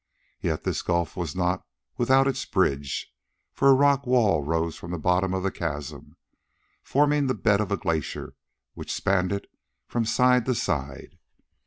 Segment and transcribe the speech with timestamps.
[0.39, 1.63] Yet this gulf was not
[1.95, 3.13] without its bridge,
[3.53, 6.15] for a rock wall rose from the bottom of the chasm,
[6.81, 8.35] forming the bed of a glacier
[8.73, 9.45] which spanned it
[9.85, 11.19] from side to side.